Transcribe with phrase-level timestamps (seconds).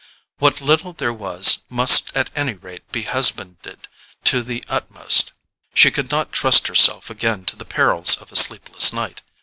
[0.39, 3.87] What little there was must at any rate be husbanded
[4.23, 5.33] to the utmost;
[5.75, 9.21] she could not trust herself again to the perils of a sleepless night.